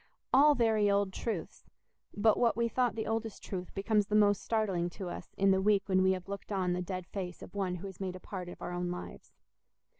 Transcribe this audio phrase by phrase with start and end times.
[0.33, 5.09] All very old truths—but what we thought the oldest truth becomes the most startling to
[5.09, 7.85] us in the week when we have looked on the dead face of one who
[7.85, 9.31] has made a part of our own lives.